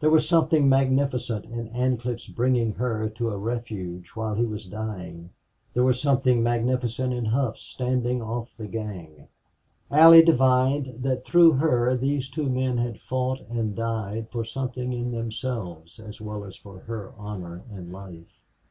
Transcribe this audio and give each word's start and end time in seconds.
There 0.00 0.08
was 0.08 0.26
something 0.26 0.66
magnificent 0.66 1.44
in 1.44 1.68
Ancliffe's 1.68 2.26
bringing 2.26 2.72
her 2.72 3.10
to 3.10 3.28
a 3.28 3.36
refuge 3.36 4.08
while 4.14 4.32
he 4.34 4.46
was 4.46 4.64
dying; 4.64 5.28
there 5.74 5.84
was 5.84 6.00
something 6.00 6.42
magnificent 6.42 7.12
in 7.12 7.26
Hough's 7.26 7.60
standing 7.60 8.22
off 8.22 8.56
the 8.56 8.66
gang. 8.66 9.28
Allie 9.90 10.22
divined 10.24 11.02
that 11.02 11.26
through 11.26 11.52
her 11.56 11.98
these 11.98 12.30
two 12.30 12.48
men 12.48 12.78
had 12.78 12.98
fought 12.98 13.42
and 13.50 13.76
died 13.76 14.30
for 14.30 14.42
something 14.42 14.90
in 14.94 15.10
themselves 15.12 16.00
as 16.00 16.18
well 16.18 16.44
as 16.46 16.56
for 16.56 16.78
her 16.78 17.12
honor 17.18 17.60
and 17.70 17.92
life. 17.92 18.40